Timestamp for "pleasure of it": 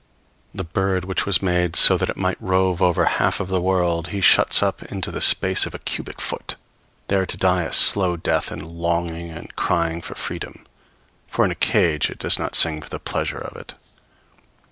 12.99-13.75